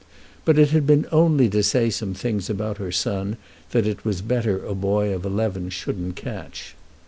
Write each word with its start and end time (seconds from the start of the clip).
But 0.45 0.57
it 0.57 0.71
had 0.71 0.87
been 0.87 1.05
only 1.11 1.47
to 1.49 1.61
say 1.61 1.91
some 1.91 2.15
things 2.15 2.49
about 2.49 2.79
her 2.79 2.91
son 2.91 3.37
that 3.69 3.85
it 3.85 4.03
was 4.03 4.23
better 4.23 4.65
a 4.65 4.73
boy 4.73 5.13
of 5.13 5.25
eleven 5.25 5.69
shouldn't 5.69 6.15
catch. 6.15 6.73